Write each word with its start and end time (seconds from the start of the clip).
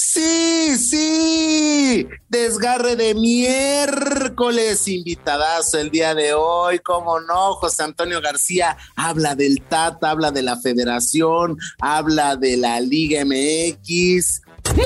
Sí, 0.00 0.76
sí, 0.76 2.08
desgarre 2.28 2.94
de 2.94 3.16
miércoles, 3.16 4.86
invitadazo 4.86 5.80
el 5.80 5.90
día 5.90 6.14
de 6.14 6.34
hoy, 6.34 6.78
cómo 6.78 7.18
no, 7.18 7.54
José 7.54 7.82
Antonio 7.82 8.20
García 8.20 8.76
habla 8.94 9.34
del 9.34 9.60
Tata, 9.60 10.10
habla 10.10 10.30
de 10.30 10.42
la 10.42 10.56
Federación, 10.56 11.58
habla 11.80 12.36
de 12.36 12.56
la 12.58 12.80
Liga 12.80 13.24
MX. 13.24 14.42
¡No! 14.76 14.84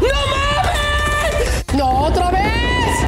¡No 0.00 0.08
mames! 0.30 0.47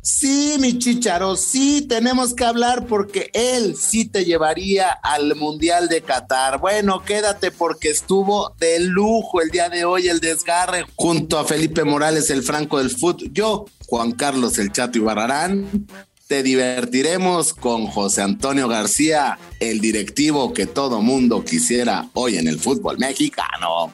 Sí, 0.02 0.56
mi 0.58 0.78
chicharo, 0.78 1.36
sí 1.36 1.82
tenemos 1.82 2.34
que 2.34 2.44
hablar 2.44 2.86
porque 2.86 3.30
él 3.34 3.76
sí 3.76 4.06
te 4.06 4.24
llevaría 4.24 4.90
al 4.90 5.36
Mundial 5.36 5.88
de 5.88 6.00
Qatar. 6.02 6.58
Bueno, 6.58 7.02
quédate 7.02 7.50
porque 7.50 7.90
estuvo 7.90 8.54
de 8.58 8.80
lujo 8.80 9.42
el 9.42 9.50
día 9.50 9.68
de 9.68 9.84
hoy 9.84 10.08
el 10.08 10.20
desgarre 10.20 10.86
junto 10.96 11.38
a 11.38 11.44
Felipe 11.44 11.84
Morales, 11.84 12.30
el 12.30 12.42
Franco 12.42 12.78
del 12.78 12.90
Foot. 12.90 13.24
Yo, 13.32 13.66
Juan 13.86 14.12
Carlos 14.12 14.58
el 14.58 14.72
Chato 14.72 14.98
y 14.98 15.02
Barrarán, 15.02 15.86
te 16.26 16.42
divertiremos 16.42 17.52
con 17.52 17.86
José 17.86 18.22
Antonio 18.22 18.68
García, 18.68 19.38
el 19.58 19.80
directivo 19.80 20.54
que 20.54 20.64
todo 20.64 21.02
mundo 21.02 21.44
quisiera 21.44 22.08
hoy 22.14 22.38
en 22.38 22.46
el 22.46 22.58
fútbol 22.58 22.98
mexicano. 22.98 23.92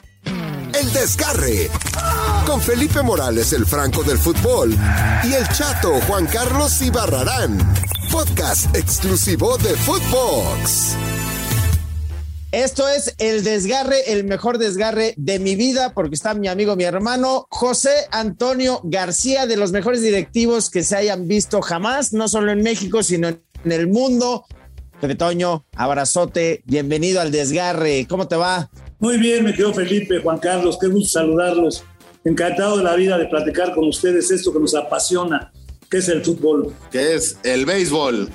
El 0.79 0.93
Desgarre. 0.93 1.71
Con 2.45 2.61
Felipe 2.61 3.01
Morales, 3.01 3.51
el 3.53 3.65
Franco 3.65 4.03
del 4.03 4.19
Fútbol. 4.19 4.77
Y 5.23 5.33
el 5.33 5.47
Chato 5.49 5.99
Juan 6.01 6.27
Carlos 6.27 6.79
Ibarrarán. 6.83 7.57
Podcast 8.11 8.75
exclusivo 8.75 9.57
de 9.57 9.69
Footbox. 9.69 10.95
Esto 12.51 12.87
es 12.87 13.15
el 13.17 13.43
desgarre, 13.43 14.11
el 14.11 14.25
mejor 14.25 14.59
desgarre 14.59 15.15
de 15.17 15.39
mi 15.39 15.55
vida, 15.55 15.93
porque 15.95 16.13
está 16.13 16.35
mi 16.35 16.47
amigo, 16.47 16.75
mi 16.75 16.83
hermano 16.83 17.47
José 17.49 18.07
Antonio 18.11 18.79
García, 18.83 19.47
de 19.47 19.57
los 19.57 19.71
mejores 19.71 20.03
directivos 20.03 20.69
que 20.69 20.83
se 20.83 20.95
hayan 20.95 21.27
visto 21.27 21.61
jamás, 21.61 22.13
no 22.13 22.27
solo 22.27 22.51
en 22.51 22.61
México, 22.61 23.01
sino 23.01 23.29
en 23.29 23.41
el 23.71 23.87
mundo. 23.87 24.45
Pepe 25.01 25.17
abrazote, 25.75 26.61
bienvenido 26.65 27.19
al 27.19 27.31
desgarre. 27.31 28.05
¿Cómo 28.07 28.27
te 28.27 28.35
va? 28.35 28.69
Muy 28.99 29.17
bien, 29.17 29.43
me 29.43 29.53
quedo 29.53 29.73
Felipe, 29.73 30.19
Juan 30.19 30.39
Carlos, 30.39 30.77
qué 30.79 30.87
gusto 30.87 31.19
saludarlos. 31.19 31.83
Encantado 32.23 32.77
de 32.77 32.83
la 32.83 32.95
vida 32.95 33.17
de 33.17 33.25
platicar 33.25 33.73
con 33.73 33.87
ustedes 33.87 34.31
esto 34.31 34.51
que 34.51 34.59
nos 34.59 34.75
apasiona, 34.75 35.51
que 35.89 35.97
es 35.97 36.09
el 36.09 36.23
fútbol. 36.23 36.73
Que 36.91 37.15
es 37.15 37.37
el 37.43 37.65
béisbol. 37.65 38.29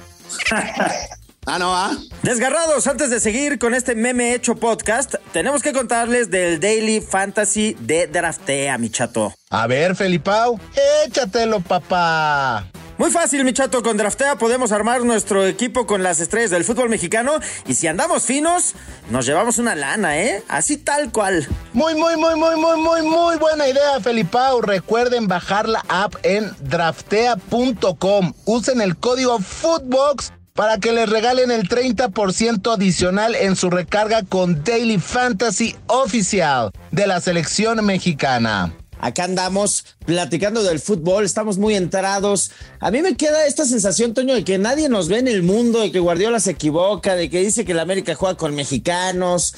Ah, 1.44 1.58
no, 1.58 1.74
ah. 1.74 1.96
Desgarrados, 2.22 2.86
antes 2.86 3.10
de 3.10 3.18
seguir 3.18 3.58
con 3.58 3.74
este 3.74 3.96
meme 3.96 4.32
hecho 4.32 4.54
podcast, 4.54 5.16
tenemos 5.32 5.60
que 5.60 5.72
contarles 5.72 6.30
del 6.30 6.60
Daily 6.60 7.00
Fantasy 7.00 7.76
de 7.80 8.06
Draftea, 8.06 8.78
mi 8.78 8.90
chato. 8.90 9.34
A 9.50 9.66
ver, 9.66 9.96
Felipao, 9.96 10.60
échatelo, 11.04 11.58
papá. 11.58 12.70
Muy 12.98 13.10
fácil, 13.10 13.44
mi 13.44 13.52
chato. 13.52 13.82
Con 13.82 13.96
Draftea 13.96 14.36
podemos 14.36 14.70
armar 14.70 15.04
nuestro 15.04 15.46
equipo 15.46 15.86
con 15.86 16.02
las 16.02 16.20
estrellas 16.20 16.50
del 16.50 16.64
fútbol 16.64 16.88
mexicano. 16.88 17.32
Y 17.66 17.74
si 17.74 17.86
andamos 17.86 18.24
finos, 18.24 18.74
nos 19.10 19.26
llevamos 19.26 19.58
una 19.58 19.74
lana, 19.74 20.18
¿eh? 20.18 20.42
Así 20.48 20.76
tal 20.76 21.10
cual. 21.10 21.46
Muy, 21.72 21.94
muy, 21.94 22.16
muy, 22.16 22.36
muy, 22.36 22.56
muy, 22.56 22.76
muy, 22.76 23.02
muy 23.02 23.36
buena 23.38 23.66
idea, 23.66 24.00
Felipao. 24.00 24.60
Recuerden 24.60 25.26
bajar 25.26 25.68
la 25.68 25.84
app 25.88 26.14
en 26.22 26.52
draftea.com. 26.60 28.32
Usen 28.44 28.80
el 28.80 28.96
código 28.96 29.38
Footbox 29.38 30.32
para 30.54 30.78
que 30.78 30.92
les 30.92 31.08
regalen 31.08 31.50
el 31.50 31.68
30% 31.68 32.74
adicional 32.74 33.34
en 33.34 33.56
su 33.56 33.70
recarga 33.70 34.22
con 34.22 34.62
Daily 34.64 34.98
Fantasy 34.98 35.76
Oficial 35.86 36.70
de 36.90 37.06
la 37.06 37.20
selección 37.20 37.84
mexicana. 37.84 38.72
Acá 39.02 39.24
andamos 39.24 39.84
platicando 40.06 40.62
del 40.62 40.78
fútbol, 40.78 41.24
estamos 41.24 41.58
muy 41.58 41.74
enterados. 41.74 42.52
A 42.78 42.92
mí 42.92 43.02
me 43.02 43.16
queda 43.16 43.46
esta 43.46 43.64
sensación, 43.64 44.14
Toño, 44.14 44.32
de 44.32 44.44
que 44.44 44.58
nadie 44.58 44.88
nos 44.88 45.08
ve 45.08 45.18
en 45.18 45.26
el 45.26 45.42
mundo, 45.42 45.80
de 45.80 45.90
que 45.90 45.98
Guardiola 45.98 46.38
se 46.38 46.52
equivoca, 46.52 47.16
de 47.16 47.28
que 47.28 47.40
dice 47.40 47.64
que 47.64 47.74
la 47.74 47.82
América 47.82 48.14
juega 48.14 48.36
con 48.36 48.54
mexicanos. 48.54 49.56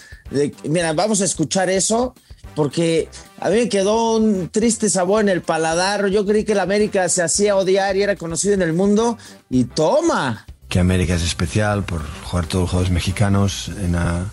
mira, 0.65 0.95
vamos 0.95 1.21
a 1.21 1.27
escuchar 1.27 1.69
eso, 1.69 2.15
porque 2.55 3.11
a 3.39 3.51
mí 3.51 3.57
me 3.57 3.69
quedó 3.69 4.17
un 4.17 4.49
triste 4.49 4.89
sabor 4.89 5.21
en 5.21 5.29
el 5.29 5.43
paladar. 5.43 6.07
Yo 6.07 6.25
creí 6.25 6.45
que 6.45 6.55
la 6.55 6.63
América 6.63 7.07
se 7.11 7.23
hacía 7.23 7.55
odiar 7.55 7.99
y 7.99 8.03
era 8.03 8.17
conocido 8.17 8.55
en 8.55 8.63
el 8.63 8.73
mundo, 8.73 9.19
y 9.51 9.65
toma. 9.65 10.47
Que 10.71 10.79
América 10.79 11.17
es 11.17 11.23
especial 11.23 11.85
por 11.85 12.01
jugar 12.23 12.47
todos 12.47 12.63
los 12.63 12.71
juegos 12.71 12.91
mexicanos 12.91 13.69
en 13.69 13.93
la 13.93 14.25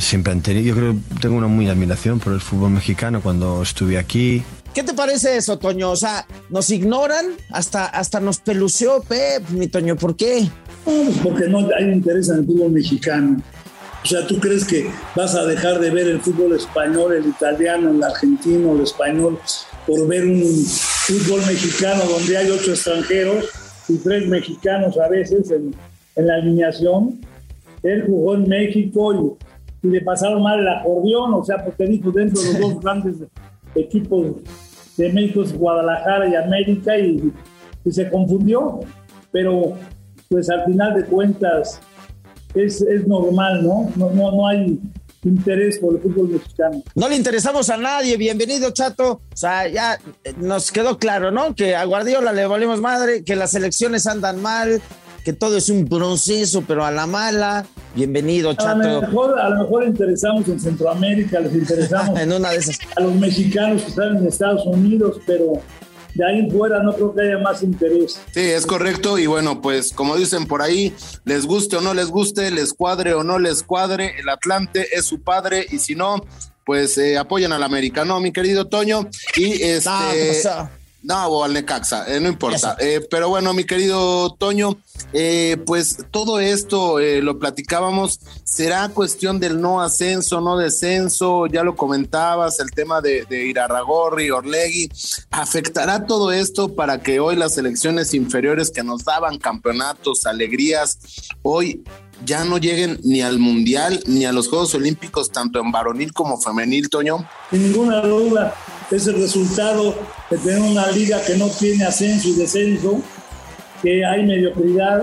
siempre 0.00 0.32
han 0.32 0.42
tenido, 0.42 0.66
yo 0.66 0.74
creo 0.74 0.92
que 0.92 1.20
tengo 1.20 1.36
una 1.36 1.46
muy 1.46 1.68
admiración 1.68 2.18
por 2.20 2.32
el 2.32 2.40
fútbol 2.40 2.70
mexicano 2.70 3.20
cuando 3.20 3.62
estuve 3.62 3.98
aquí. 3.98 4.42
¿Qué 4.74 4.82
te 4.82 4.92
parece 4.92 5.36
eso, 5.36 5.58
Toño? 5.58 5.90
O 5.90 5.96
sea, 5.96 6.26
nos 6.50 6.68
ignoran, 6.70 7.26
hasta, 7.50 7.86
hasta 7.86 8.20
nos 8.20 8.38
peluceó 8.38 9.02
Pep, 9.02 9.48
mi 9.50 9.68
Toño, 9.68 9.96
¿por 9.96 10.16
qué? 10.16 10.48
porque 11.22 11.48
no 11.48 11.68
hay 11.76 11.90
interés 11.90 12.28
en 12.28 12.38
el 12.38 12.46
fútbol 12.46 12.72
mexicano. 12.72 13.42
O 14.04 14.06
sea, 14.06 14.24
¿tú 14.26 14.38
crees 14.38 14.64
que 14.64 14.88
vas 15.16 15.34
a 15.34 15.44
dejar 15.44 15.80
de 15.80 15.90
ver 15.90 16.06
el 16.06 16.20
fútbol 16.20 16.54
español, 16.54 17.14
el 17.14 17.26
italiano, 17.26 17.90
el 17.90 18.02
argentino, 18.02 18.74
el 18.76 18.82
español, 18.82 19.38
por 19.86 20.06
ver 20.06 20.24
un 20.26 20.64
fútbol 20.64 21.40
mexicano 21.46 22.04
donde 22.04 22.36
hay 22.36 22.50
ocho 22.50 22.70
extranjeros 22.70 23.46
y 23.88 23.96
tres 23.96 24.28
mexicanos 24.28 24.96
a 24.98 25.08
veces 25.08 25.50
en, 25.50 25.74
en 26.14 26.26
la 26.26 26.34
alineación? 26.34 27.18
Él 27.82 28.04
jugó 28.06 28.36
en 28.36 28.48
México 28.48 29.14
y 29.14 29.46
y 29.86 29.90
le 29.90 30.00
pasaron 30.00 30.42
mal 30.42 30.58
el 30.60 30.68
acordeón, 30.68 31.34
o 31.34 31.44
sea, 31.44 31.64
porque 31.64 31.86
dijo 31.86 32.10
dentro 32.10 32.42
de 32.42 32.52
los 32.52 32.60
dos 32.60 32.80
grandes 32.80 33.16
equipos 33.74 34.36
de 34.96 35.12
México, 35.12 35.44
Guadalajara 35.54 36.28
y 36.28 36.34
América, 36.34 36.98
y, 36.98 37.32
se 37.88 38.10
confundió, 38.10 38.80
pero 39.30 39.74
pues 40.28 40.50
al 40.50 40.64
final 40.64 40.94
de 40.94 41.04
cuentas 41.04 41.80
es, 42.52 42.84
normal, 43.06 43.62
¿no? 43.62 43.88
¿no? 43.94 44.10
No, 44.10 44.32
no 44.32 44.48
hay 44.48 44.80
interés 45.22 45.78
por 45.78 45.94
el 45.94 46.00
fútbol 46.00 46.30
mexicano. 46.30 46.82
No 46.96 47.08
le 47.08 47.14
interesamos 47.14 47.70
a 47.70 47.76
nadie, 47.76 48.16
bienvenido 48.16 48.72
Chato. 48.72 49.20
O 49.32 49.36
sea, 49.36 49.68
ya 49.68 50.00
nos 50.38 50.72
quedó 50.72 50.98
claro, 50.98 51.30
¿no? 51.30 51.54
Que 51.54 51.76
a 51.76 51.84
Guardiola 51.84 52.32
le 52.32 52.44
volvemos 52.48 52.80
madre, 52.80 53.22
que 53.22 53.36
las 53.36 53.54
elecciones 53.54 54.08
andan 54.08 54.42
mal, 54.42 54.82
que 55.24 55.32
todo 55.32 55.56
es 55.56 55.68
un 55.68 55.86
proceso, 55.86 56.64
pero 56.66 56.84
a 56.84 56.90
la 56.90 57.06
mala. 57.06 57.66
Bienvenido, 57.96 58.52
Chato. 58.52 58.82
A 58.82 58.86
lo 58.92 59.00
mejor, 59.00 59.40
a 59.40 59.48
lo 59.48 59.62
mejor 59.62 59.84
interesamos 59.84 60.46
en 60.48 60.60
Centroamérica, 60.60 61.40
les 61.40 61.54
interesamos 61.54 62.20
en 62.20 62.30
una 62.30 62.50
de 62.50 62.58
esas. 62.58 62.78
a 62.94 63.00
los 63.00 63.14
mexicanos 63.14 63.80
que 63.80 63.88
están 63.88 64.18
en 64.18 64.26
Estados 64.26 64.66
Unidos, 64.66 65.18
pero 65.26 65.62
de 66.12 66.26
ahí 66.26 66.50
fuera 66.50 66.82
no 66.82 66.92
creo 66.92 67.14
que 67.14 67.22
haya 67.22 67.38
más 67.38 67.62
interés. 67.62 68.20
Sí, 68.34 68.40
es 68.40 68.66
correcto. 68.66 69.18
Y 69.18 69.26
bueno, 69.26 69.62
pues 69.62 69.94
como 69.94 70.14
dicen 70.14 70.46
por 70.46 70.60
ahí, 70.60 70.94
les 71.24 71.46
guste 71.46 71.76
o 71.76 71.80
no 71.80 71.94
les 71.94 72.08
guste, 72.08 72.50
les 72.50 72.74
cuadre 72.74 73.14
o 73.14 73.24
no 73.24 73.38
les 73.38 73.62
cuadre, 73.62 74.12
el 74.20 74.28
Atlante 74.28 74.88
es 74.92 75.06
su 75.06 75.22
padre 75.22 75.64
y 75.70 75.78
si 75.78 75.94
no, 75.94 76.22
pues 76.66 76.98
eh, 76.98 77.16
apoyan 77.16 77.52
al 77.52 77.62
americano, 77.62 78.20
mi 78.20 78.30
querido 78.30 78.66
Toño. 78.66 79.08
Y 79.36 79.62
este. 79.62 79.88
No, 80.44 80.68
o 81.08 81.44
al 81.44 81.52
Necaxa, 81.52 82.04
eh, 82.08 82.20
no 82.20 82.28
importa. 82.28 82.76
Eh, 82.80 83.06
pero 83.10 83.28
bueno, 83.28 83.52
mi 83.52 83.64
querido 83.64 84.34
Toño, 84.34 84.76
eh, 85.12 85.56
pues 85.66 85.98
todo 86.10 86.40
esto 86.40 86.98
lo 86.98 87.38
platicábamos, 87.38 88.20
será 88.44 88.88
cuestión 88.88 89.38
del 89.38 89.60
no 89.60 89.80
ascenso, 89.80 90.40
no 90.40 90.56
descenso, 90.56 91.46
ya 91.46 91.62
lo 91.62 91.76
comentabas, 91.76 92.60
el 92.60 92.70
tema 92.70 93.00
de, 93.00 93.24
de 93.26 93.46
Irarragorri, 93.46 94.30
Orlegui, 94.30 94.90
¿afectará 95.30 96.06
todo 96.06 96.32
esto 96.32 96.74
para 96.74 97.00
que 97.00 97.20
hoy 97.20 97.36
las 97.36 97.56
elecciones 97.58 98.14
inferiores 98.14 98.70
que 98.70 98.82
nos 98.82 99.04
daban 99.04 99.38
campeonatos, 99.38 100.26
alegrías, 100.26 100.98
hoy 101.42 101.84
ya 102.24 102.44
no 102.44 102.58
lleguen 102.58 102.98
ni 103.04 103.20
al 103.20 103.38
Mundial 103.38 104.02
ni 104.06 104.24
a 104.24 104.32
los 104.32 104.48
Juegos 104.48 104.74
Olímpicos, 104.74 105.30
tanto 105.30 105.60
en 105.60 105.70
varonil 105.70 106.12
como 106.12 106.40
femenil, 106.40 106.88
Toño? 106.88 107.28
Sin 107.50 107.62
ninguna 107.62 108.00
duda, 108.00 108.54
es 108.90 109.06
el 109.06 109.14
resultado 109.14 109.94
de 110.30 110.38
tener 110.38 110.60
una 110.60 110.90
liga 110.90 111.20
que 111.26 111.36
no 111.36 111.48
tiene 111.48 111.84
ascenso 111.84 112.28
y 112.28 112.34
descenso, 112.34 113.00
que 113.82 114.04
hay 114.04 114.24
mediocridad, 114.24 115.02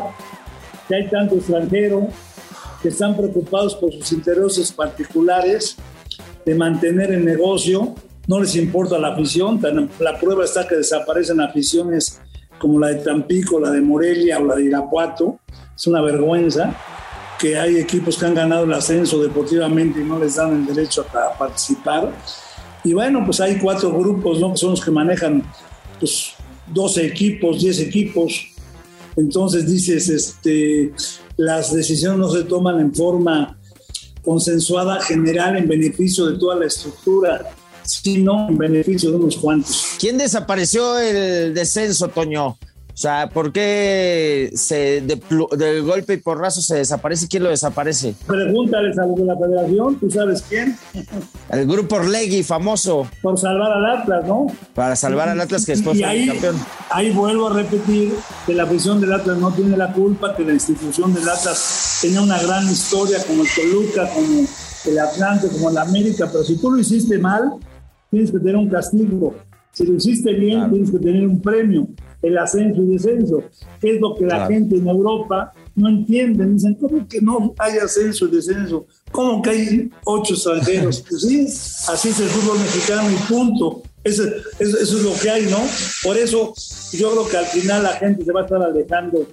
que 0.87 0.95
hay 0.95 1.09
tanto 1.09 1.35
extranjero, 1.35 2.07
que 2.81 2.89
están 2.89 3.15
preocupados 3.15 3.75
por 3.75 3.91
sus 3.91 4.11
intereses 4.11 4.71
particulares 4.71 5.75
de 6.45 6.55
mantener 6.55 7.11
el 7.11 7.25
negocio, 7.25 7.95
no 8.27 8.39
les 8.39 8.55
importa 8.55 8.97
la 8.97 9.09
afición, 9.09 9.61
la 9.99 10.19
prueba 10.19 10.45
está 10.45 10.67
que 10.67 10.75
desaparecen 10.75 11.41
aficiones 11.41 12.21
como 12.57 12.79
la 12.79 12.87
de 12.87 12.95
Tampico, 12.95 13.59
la 13.59 13.71
de 13.71 13.81
Morelia 13.81 14.39
o 14.39 14.45
la 14.45 14.55
de 14.55 14.65
Irapuato, 14.65 15.39
es 15.75 15.87
una 15.87 16.01
vergüenza 16.01 16.75
que 17.39 17.57
hay 17.57 17.77
equipos 17.77 18.17
que 18.17 18.25
han 18.25 18.35
ganado 18.35 18.63
el 18.63 18.73
ascenso 18.73 19.21
deportivamente 19.21 19.99
y 19.99 20.03
no 20.03 20.19
les 20.19 20.35
dan 20.35 20.53
el 20.53 20.65
derecho 20.65 21.05
a 21.13 21.37
participar. 21.37 22.09
Y 22.83 22.93
bueno, 22.93 23.23
pues 23.25 23.39
hay 23.39 23.57
cuatro 23.57 23.91
grupos, 23.91 24.39
¿no? 24.39 24.51
Que 24.51 24.57
son 24.57 24.71
los 24.71 24.83
que 24.83 24.91
manejan 24.91 25.43
pues, 25.99 26.33
12 26.67 27.05
equipos, 27.05 27.61
10 27.61 27.79
equipos. 27.79 28.47
Entonces 29.15 29.69
dices, 29.69 30.09
este, 30.09 30.91
las 31.37 31.73
decisiones 31.73 32.19
no 32.19 32.29
se 32.29 32.43
toman 32.43 32.79
en 32.79 32.93
forma 32.93 33.57
consensuada 34.23 35.01
general 35.01 35.57
en 35.57 35.67
beneficio 35.67 36.25
de 36.27 36.37
toda 36.37 36.55
la 36.55 36.65
estructura 36.65 37.53
sino 37.85 38.47
en 38.49 38.57
beneficio 38.57 39.11
de 39.11 39.17
unos 39.17 39.37
cuantos. 39.37 39.95
¿Quién 39.99 40.17
desapareció 40.17 40.97
el 40.99 41.53
descenso, 41.53 42.07
Toño? 42.07 42.57
O 42.93 42.95
sea, 42.95 43.27
¿por 43.27 43.51
qué 43.51 44.51
se 44.53 45.01
de, 45.01 45.81
golpe 45.81 46.13
y 46.13 46.17
porrazo 46.17 46.61
se 46.61 46.75
desaparece? 46.75 47.27
¿Quién 47.27 47.41
lo 47.41 47.49
desaparece? 47.49 48.13
Pregúntales 48.27 48.95
a 48.99 49.07
los 49.07 49.15
de 49.15 49.25
la 49.25 49.35
federación, 49.35 49.99
¿tú 49.99 50.11
sabes 50.11 50.43
quién? 50.47 50.77
El 51.49 51.65
grupo 51.65 51.95
Orlegui, 51.95 52.43
famoso. 52.43 53.07
Por 53.23 53.39
salvar 53.39 53.71
al 53.71 53.97
Atlas, 53.97 54.27
¿no? 54.27 54.45
Para 54.75 54.95
salvar 54.95 55.27
al 55.27 55.41
Atlas 55.41 55.65
que 55.65 55.71
después 55.71 55.97
y 55.97 56.03
ahí, 56.03 56.27
campeón. 56.27 56.55
Ahí 56.91 57.09
vuelvo 57.09 57.47
a 57.47 57.53
repetir 57.53 58.13
que 58.45 58.53
la 58.53 58.63
afición 58.63 59.01
del 59.01 59.11
Atlas 59.11 59.39
no 59.39 59.51
tiene 59.51 59.75
la 59.75 59.91
culpa, 59.91 60.35
que 60.35 60.43
la 60.43 60.53
institución 60.53 61.15
del 61.15 61.27
Atlas 61.27 61.97
tenía 61.99 62.21
una 62.21 62.39
gran 62.43 62.69
historia 62.69 63.17
como 63.25 63.41
el 63.41 63.49
Toluca, 63.55 64.07
como 64.13 64.45
el 64.85 64.99
Atlante, 64.99 65.47
como 65.47 65.71
el 65.71 65.77
América, 65.79 66.29
pero 66.31 66.43
si 66.43 66.57
tú 66.57 66.69
lo 66.69 66.77
hiciste 66.77 67.17
mal, 67.17 67.53
tienes 68.11 68.29
que 68.29 68.37
tener 68.37 68.55
un 68.55 68.69
castigo. 68.69 69.33
Si 69.71 69.83
lo 69.83 69.95
hiciste 69.95 70.31
bien, 70.33 70.69
tienes 70.69 70.91
que 70.91 70.99
tener 70.99 71.27
un 71.27 71.41
premio 71.41 71.87
el 72.23 72.37
ascenso 72.37 72.81
y 72.81 72.87
descenso, 72.87 73.43
que 73.79 73.95
es 73.95 74.01
lo 74.01 74.15
que 74.15 74.25
la 74.25 74.47
gente 74.47 74.77
en 74.77 74.87
Europa 74.87 75.53
no 75.75 75.89
entiende. 75.89 76.45
Dicen, 76.45 76.75
¿cómo 76.75 77.07
que 77.07 77.21
no 77.21 77.53
hay 77.59 77.77
ascenso 77.77 78.27
y 78.27 78.31
descenso? 78.31 78.87
¿Cómo 79.11 79.41
que 79.41 79.49
hay 79.49 79.91
ocho 80.05 80.33
extranjeros? 80.33 81.03
Pues 81.09 81.21
sí, 81.21 81.45
así 81.91 82.09
es 82.09 82.19
el 82.19 82.29
fútbol 82.29 82.59
mexicano 82.59 83.11
y 83.11 83.15
punto. 83.31 83.83
Eso, 84.03 84.23
eso, 84.59 84.77
eso, 84.79 84.97
es 84.97 85.03
lo 85.03 85.13
que 85.21 85.29
hay, 85.29 85.45
¿no? 85.45 85.59
Por 86.01 86.17
eso 86.17 86.53
yo 86.93 87.11
creo 87.11 87.27
que 87.27 87.37
al 87.37 87.45
final 87.45 87.83
la 87.83 87.93
gente 87.93 88.25
se 88.25 88.31
va 88.31 88.41
a 88.41 88.43
estar 88.43 88.61
alejando 88.61 89.27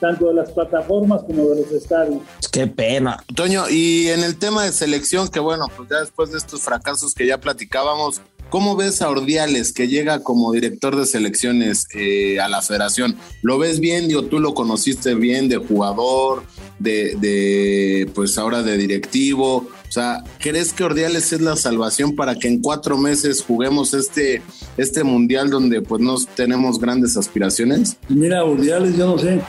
tanto 0.00 0.28
de 0.28 0.34
las 0.34 0.50
plataformas 0.50 1.22
como 1.22 1.48
de 1.50 1.62
los 1.62 1.70
estadios. 1.72 2.22
Qué 2.50 2.66
pena. 2.66 3.22
Toño, 3.34 3.68
y 3.68 4.08
en 4.08 4.22
el 4.22 4.38
tema 4.38 4.64
de 4.64 4.72
selección, 4.72 5.28
que 5.28 5.40
bueno, 5.40 5.66
pues 5.76 5.88
ya 5.88 6.00
después 6.00 6.32
de 6.32 6.38
estos 6.38 6.62
fracasos 6.62 7.14
que 7.14 7.26
ya 7.26 7.38
platicábamos, 7.38 8.20
¿Cómo 8.50 8.76
ves 8.76 9.02
a 9.02 9.10
Ordiales 9.10 9.72
que 9.72 9.88
llega 9.88 10.22
como 10.22 10.52
director 10.52 10.96
de 10.96 11.04
selecciones 11.04 11.88
eh, 11.94 12.38
a 12.40 12.48
la 12.48 12.62
federación? 12.62 13.16
¿Lo 13.42 13.58
ves 13.58 13.80
bien? 13.80 14.06
Digo, 14.06 14.24
tú 14.24 14.38
lo 14.38 14.54
conociste 14.54 15.14
bien 15.14 15.48
de 15.48 15.56
jugador, 15.56 16.44
de, 16.78 18.08
pues 18.14 18.38
ahora 18.38 18.62
de 18.62 18.76
directivo. 18.76 19.56
O 19.88 19.92
sea, 19.92 20.22
¿crees 20.38 20.72
que 20.72 20.84
Ordiales 20.84 21.32
es 21.32 21.40
la 21.40 21.56
salvación 21.56 22.14
para 22.14 22.36
que 22.36 22.48
en 22.48 22.60
cuatro 22.60 22.96
meses 22.96 23.42
juguemos 23.42 23.94
este, 23.94 24.42
este 24.76 25.02
mundial 25.02 25.50
donde 25.50 25.82
pues 25.82 26.00
no 26.00 26.16
tenemos 26.36 26.78
grandes 26.78 27.16
aspiraciones? 27.16 27.96
Mira, 28.08 28.44
Ordiales, 28.44 28.96
yo 28.96 29.06
no 29.06 29.18
sé 29.18 29.40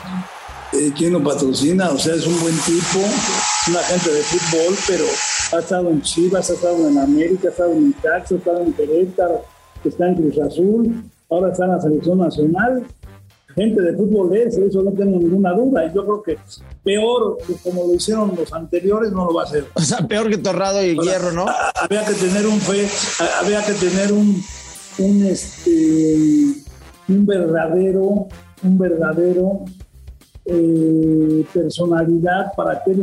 eh, 0.73 0.91
quién 0.97 1.13
lo 1.13 1.23
patrocina, 1.23 1.89
o 1.89 1.99
sea, 1.99 2.15
es 2.15 2.25
un 2.25 2.39
buen 2.41 2.55
tipo, 2.59 2.99
un 3.67 3.77
agente 3.77 4.11
de 4.11 4.21
fútbol, 4.21 4.77
pero 4.85 5.05
ha 5.53 5.59
estado 5.59 5.89
en 5.89 6.01
Chivas, 6.01 6.49
ha 6.49 6.53
estado 6.53 6.87
en 6.87 6.97
América, 6.97 7.47
ha 7.47 7.51
estado 7.51 7.73
en 7.73 7.89
Itaxo, 7.89 8.35
ha 8.35 8.37
estado 8.37 8.61
en 8.61 8.73
Querétaro, 8.73 9.41
está 9.83 10.07
en 10.07 10.15
Cruz 10.15 10.39
Azul, 10.39 11.03
ahora 11.29 11.51
está 11.51 11.65
en 11.65 11.71
la 11.71 11.81
selección 11.81 12.19
nacional. 12.19 12.83
Gente 13.55 13.81
de 13.81 13.93
fútbol 13.93 14.35
es, 14.37 14.55
eso 14.55 14.83
no 14.83 14.91
tengo 14.91 15.17
ninguna 15.17 15.51
duda. 15.53 15.85
Y 15.85 15.93
yo 15.95 16.05
creo 16.05 16.21
que 16.21 16.37
peor 16.83 17.37
que 17.45 17.55
como 17.55 17.87
lo 17.87 17.93
hicieron 17.95 18.35
los 18.37 18.53
anteriores 18.53 19.11
no 19.11 19.25
lo 19.25 19.33
va 19.33 19.43
a 19.43 19.45
hacer. 19.45 19.65
O 19.73 19.81
sea, 19.81 20.07
peor 20.07 20.29
que 20.29 20.37
Torrado 20.37 20.83
y 20.83 20.95
Hierro, 20.95 21.31
¿no? 21.31 21.45
Había 21.75 22.05
que 22.05 22.13
tener 22.13 22.45
un 22.45 22.59
fe, 22.59 22.87
había 23.41 23.65
que 23.65 23.73
tener 23.73 24.11
un, 24.11 24.39
un, 24.99 25.25
este, 25.25 26.63
un 27.07 27.25
verdadero, 27.25 28.27
un 28.63 28.77
verdadero 28.77 29.65
eh, 30.45 31.45
personalidad 31.51 32.53
para 32.55 32.83
que 32.83 32.93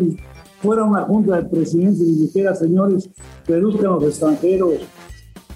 fuera 0.65 0.83
una 0.83 1.03
junta 1.03 1.37
de 1.37 1.45
presidentes 1.45 2.01
y 2.01 2.23
dijera, 2.23 2.55
señores, 2.55 3.11
reduzcan 3.47 3.93
los 3.93 4.05
extranjeros, 4.05 4.73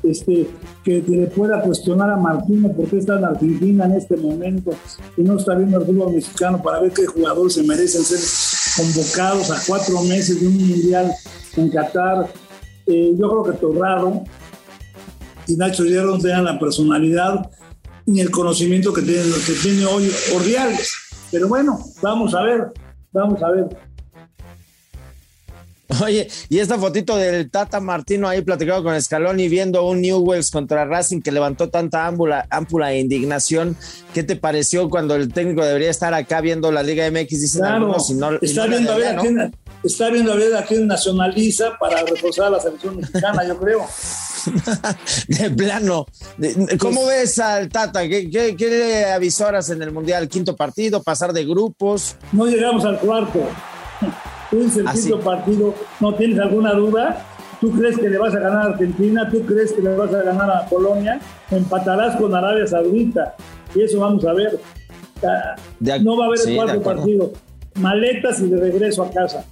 este, 0.03 0.47
que, 0.85 1.03
le 1.09 1.27
pueda 1.29 1.63
cuestionar 1.63 2.11
a 2.11 2.17
Martino 2.17 2.71
por 2.73 2.89
qué 2.89 2.99
está 2.99 3.19
en 3.19 3.25
Argentina 3.25 3.87
en 3.87 3.93
este 3.93 4.17
momento 4.19 4.71
y 5.17 5.23
no 5.23 5.39
está 5.39 5.55
viendo 5.55 5.79
el 5.79 5.87
fútbol 5.87 6.13
mexicano 6.13 6.63
para 6.63 6.81
ver 6.81 6.93
qué 6.93 7.07
jugadores 7.07 7.55
se 7.55 7.63
merecen 7.63 8.03
ser 8.03 8.85
convocados 8.85 9.51
a 9.51 9.57
cuatro 9.67 10.03
meses 10.03 10.41
de 10.41 10.47
un 10.47 10.69
mundial 10.69 11.11
en 11.57 11.71
Qatar. 11.71 12.29
Eh, 12.87 13.15
yo 13.19 13.31
creo 13.31 13.45
que 13.45 13.53
Torrado 13.59 14.23
y 15.47 15.57
Nacho 15.57 15.85
Hierro 15.85 16.17
no 16.17 16.19
tenían 16.19 16.45
la 16.45 16.59
personalidad 16.59 17.51
ni 18.05 18.21
el 18.21 18.31
conocimiento 18.31 18.93
que 18.93 19.03
tiene, 19.03 19.23
que 19.47 19.53
tiene 19.63 19.87
hoy 19.87 20.11
Ordiales. 20.35 20.93
Pero 21.31 21.49
bueno, 21.49 21.79
vamos 22.03 22.35
a 22.35 22.43
ver, 22.43 22.73
vamos 23.13 23.43
a 23.43 23.51
ver. 23.51 23.88
Oye, 26.05 26.29
y 26.49 26.59
esta 26.59 26.79
fotito 26.79 27.17
del 27.17 27.51
Tata 27.51 27.81
Martino 27.81 28.29
ahí 28.29 28.43
platicado 28.43 28.83
con 28.83 29.01
Scaloni 29.01 29.49
viendo 29.49 29.85
un 29.85 30.01
Newells 30.01 30.51
contra 30.51 30.85
Racing 30.85 31.21
que 31.21 31.33
levantó 31.33 31.69
tanta 31.71 32.07
ámpula, 32.07 32.47
ámpula 32.51 32.89
de 32.89 33.01
indignación. 33.01 33.77
¿Qué 34.15 34.23
te 34.23 34.37
pareció 34.37 34.89
cuando 34.89 35.15
el 35.15 35.33
técnico 35.33 35.65
debería 35.65 35.91
estar 35.91 36.15
acá 36.15 36.41
viendo 36.41 36.71
la 36.73 36.83
Liga 36.83 37.11
MX? 37.11 37.29
Dicen 37.29 37.65
está, 38.43 38.67
viendo 38.67 38.93
a 38.93 38.97
ver 38.97 39.17
a 39.17 39.21
quién, 39.21 39.55
está 39.83 40.11
viendo 40.11 40.33
a 40.33 40.37
ver 40.37 40.57
a 40.57 40.65
quién 40.65 40.87
nacionaliza 40.87 41.77
para 41.79 42.03
reforzar 42.03 42.51
la 42.51 42.61
selección 42.61 42.97
mexicana, 42.97 43.47
yo 43.47 43.59
creo. 43.59 43.87
de 45.29 45.51
plano. 45.51 46.07
¿Cómo 46.79 47.03
pues- 47.03 47.21
ves 47.21 47.39
al 47.39 47.69
Tata? 47.69 48.09
¿Qué, 48.09 48.31
qué, 48.31 49.07
avisoras 49.07 49.71
en 49.71 49.83
el 49.83 49.93
Mundial? 49.93 50.29
¿Quinto 50.29 50.57
partido? 50.57 51.03
¿Pasar 51.03 51.33
de 51.33 51.45
grupos? 51.45 52.17
No 52.33 52.47
llegamos 52.47 52.85
al 52.85 52.99
cuarto. 52.99 53.41
Ah, 54.87 54.93
quinto 54.93 55.21
partido. 55.21 55.75
¿No 56.01 56.15
tienes 56.15 56.39
alguna 56.39 56.73
duda? 56.73 57.27
¿Tú 57.61 57.73
crees 57.73 57.99
que 57.99 58.09
le 58.09 58.19
vas 58.19 58.35
a 58.35 58.39
ganar 58.39 58.63
a 58.63 58.73
Argentina? 58.73 59.29
¿Tú 59.31 59.45
crees 59.45 59.73
que 59.73 59.83
le 59.83 59.95
vas 59.95 60.13
a 60.15 60.23
ganar 60.23 60.51
a 60.51 60.67
Polonia? 60.67 61.21
Empatarás 61.51 62.17
con 62.17 62.35
Arabia 62.35 62.67
Saudita. 62.67 63.35
Y 63.75 63.83
eso 63.83 63.99
vamos 63.99 64.25
a 64.25 64.33
ver. 64.33 64.59
no 66.03 66.17
va 66.17 66.25
a 66.25 66.29
haber 66.29 66.41
el 66.47 66.57
cuarto 66.57 66.83
partido. 66.83 67.33
Maletas 67.75 68.41
y 68.41 68.49
de 68.49 68.59
regreso 68.59 69.03
a 69.03 69.11
casa. 69.11 69.45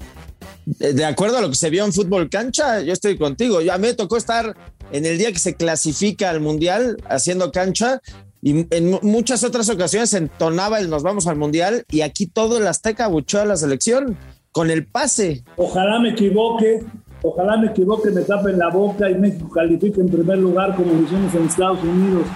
De 0.64 1.04
acuerdo 1.04 1.38
a 1.38 1.40
lo 1.40 1.48
que 1.48 1.54
se 1.54 1.70
vio 1.70 1.84
en 1.84 1.92
fútbol 1.92 2.28
cancha, 2.28 2.80
yo 2.80 2.92
estoy 2.92 3.16
contigo. 3.16 3.58
a 3.58 3.78
mí 3.78 3.82
me 3.82 3.94
tocó 3.94 4.16
estar 4.16 4.56
en 4.90 5.06
el 5.06 5.18
día 5.18 5.30
que 5.32 5.38
se 5.38 5.54
clasifica 5.54 6.30
al 6.30 6.40
mundial 6.40 6.96
haciendo 7.08 7.52
cancha 7.52 8.00
y 8.42 8.66
en 8.74 8.98
muchas 9.02 9.44
otras 9.44 9.68
ocasiones 9.68 10.12
entonaba 10.14 10.78
el 10.78 10.90
nos 10.90 11.02
vamos 11.02 11.26
al 11.26 11.36
mundial 11.36 11.84
y 11.90 12.02
aquí 12.02 12.26
todo 12.26 12.58
el 12.58 12.66
Azteca 12.66 13.06
buchó 13.08 13.40
a 13.40 13.44
la 13.44 13.56
selección 13.56 14.16
con 14.56 14.70
el 14.70 14.86
pase. 14.86 15.44
Ojalá 15.58 16.00
me 16.00 16.12
equivoque, 16.12 16.82
ojalá 17.22 17.58
me 17.58 17.66
equivoque, 17.66 18.10
me 18.10 18.22
tapen 18.22 18.58
la 18.58 18.70
boca 18.70 19.10
y 19.10 19.14
México 19.14 19.50
califique 19.50 20.00
en 20.00 20.08
primer 20.08 20.38
lugar 20.38 20.74
como 20.74 20.94
lo 20.94 21.02
hicimos 21.02 21.34
en 21.34 21.44
Estados 21.44 21.82
Unidos, 21.84 22.26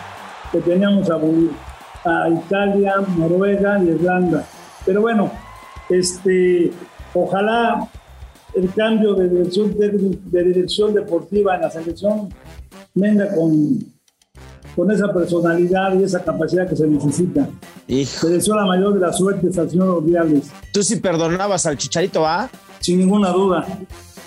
que 0.52 0.60
teníamos 0.60 1.08
a, 1.08 2.28
Italia, 2.28 2.96
Noruega 3.16 3.82
y 3.82 3.88
Irlanda. 3.88 4.44
Pero 4.84 5.00
bueno, 5.00 5.30
este, 5.88 6.70
ojalá 7.14 7.88
el 8.54 8.70
cambio 8.74 9.14
de 9.14 9.30
dirección, 9.30 9.74
de, 9.78 10.44
dirección 10.44 10.92
deportiva 10.92 11.54
en 11.54 11.62
la 11.62 11.70
selección 11.70 12.28
venga 12.94 13.34
con, 13.34 13.78
con 14.76 14.90
esa 14.90 15.10
personalidad 15.10 15.98
y 15.98 16.04
esa 16.04 16.22
capacidad 16.22 16.68
que 16.68 16.76
se 16.76 16.86
necesita. 16.86 17.48
Hijo. 17.90 18.28
Le 18.28 18.34
deseo 18.34 18.54
la 18.54 18.64
mayor 18.64 18.94
de 18.94 19.00
las 19.00 19.18
suertes 19.18 19.58
al 19.58 19.68
señor 19.68 19.88
Ordiales. 19.88 20.44
¿Tú 20.72 20.82
sí 20.82 20.96
perdonabas 20.96 21.66
al 21.66 21.76
Chicharito 21.76 22.26
A? 22.26 22.48
Sin 22.78 22.98
ninguna 22.98 23.30
duda. 23.30 23.66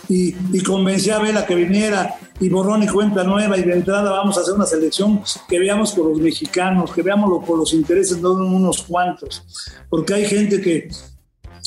Y, 0.10 0.36
y 0.51 0.62
convencí 0.62 1.10
a 1.10 1.20
Vela 1.20 1.46
que 1.46 1.55
viniera 1.55 2.15
y 2.39 2.50
borrón 2.50 2.84
y 2.84 2.88
cuenta 2.88 3.24
nueva 3.24 3.58
y 3.58 3.63
de 3.63 3.74
entrada 3.74 4.12
vamos 4.12 4.38
a 4.38 4.41
hacer 4.41 4.53
una 4.53 4.65
selección 4.65 5.22
que 5.48 5.60
veamos 5.60 5.93
por 5.93 6.10
los 6.10 6.20
mexicanos, 6.20 6.91
que 6.91 7.01
veamos 7.01 7.46
por 7.46 7.58
los 7.58 7.74
intereses 7.74 8.22
de 8.22 8.27
unos 8.27 8.84
cuantos. 8.84 9.46
Porque 9.89 10.13
hay 10.13 10.25
gente 10.25 10.60
que 10.60 10.89